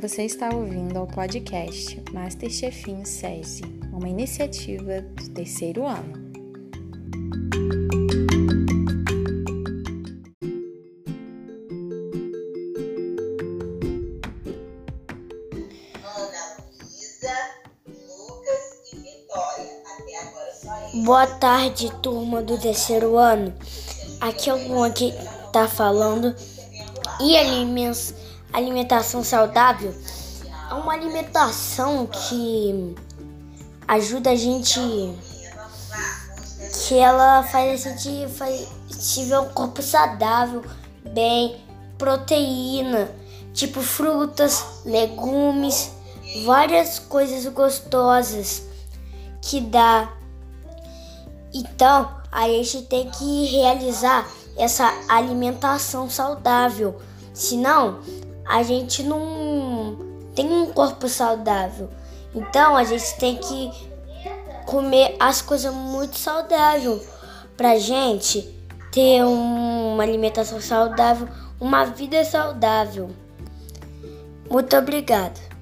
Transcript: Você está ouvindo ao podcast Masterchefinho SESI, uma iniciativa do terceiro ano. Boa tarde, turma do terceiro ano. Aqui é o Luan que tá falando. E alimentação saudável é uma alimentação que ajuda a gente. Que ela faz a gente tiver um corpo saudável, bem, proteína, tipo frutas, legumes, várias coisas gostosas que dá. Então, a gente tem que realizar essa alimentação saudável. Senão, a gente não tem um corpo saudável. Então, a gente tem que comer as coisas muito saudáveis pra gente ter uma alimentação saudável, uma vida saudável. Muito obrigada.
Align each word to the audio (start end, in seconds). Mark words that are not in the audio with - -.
Você 0.00 0.24
está 0.24 0.52
ouvindo 0.52 0.98
ao 0.98 1.06
podcast 1.06 2.02
Masterchefinho 2.12 3.06
SESI, 3.06 3.62
uma 3.92 4.08
iniciativa 4.08 5.00
do 5.00 5.28
terceiro 5.30 5.86
ano. 5.86 6.12
Boa 21.04 21.26
tarde, 21.26 21.92
turma 22.02 22.42
do 22.42 22.58
terceiro 22.58 23.16
ano. 23.16 23.54
Aqui 24.20 24.50
é 24.50 24.54
o 24.54 24.68
Luan 24.68 24.90
que 24.90 25.12
tá 25.52 25.68
falando. 25.68 26.34
E 27.20 27.36
alimentação 28.54 29.24
saudável 29.24 29.94
é 30.70 30.74
uma 30.74 30.92
alimentação 30.92 32.06
que 32.06 32.94
ajuda 33.86 34.30
a 34.30 34.36
gente. 34.36 34.80
Que 36.86 36.98
ela 36.98 37.42
faz 37.42 37.86
a 37.86 37.90
gente 37.90 38.26
tiver 38.88 39.38
um 39.38 39.48
corpo 39.50 39.82
saudável, 39.82 40.64
bem, 41.12 41.62
proteína, 41.96 43.10
tipo 43.52 43.80
frutas, 43.80 44.64
legumes, 44.84 45.92
várias 46.44 46.98
coisas 46.98 47.46
gostosas 47.52 48.64
que 49.40 49.60
dá. 49.60 50.12
Então, 51.52 52.10
a 52.32 52.48
gente 52.48 52.82
tem 52.82 53.08
que 53.10 53.46
realizar 53.46 54.28
essa 54.56 54.92
alimentação 55.08 56.10
saudável. 56.10 57.00
Senão, 57.32 58.00
a 58.46 58.62
gente 58.62 59.02
não 59.02 59.96
tem 60.34 60.46
um 60.52 60.72
corpo 60.72 61.08
saudável. 61.08 61.88
Então, 62.34 62.76
a 62.76 62.84
gente 62.84 63.16
tem 63.18 63.36
que 63.36 63.70
comer 64.66 65.16
as 65.20 65.40
coisas 65.40 65.72
muito 65.72 66.18
saudáveis 66.18 67.02
pra 67.56 67.78
gente 67.78 68.42
ter 68.90 69.24
uma 69.24 70.02
alimentação 70.02 70.60
saudável, 70.60 71.28
uma 71.60 71.84
vida 71.84 72.24
saudável. 72.24 73.10
Muito 74.50 74.76
obrigada. 74.76 75.53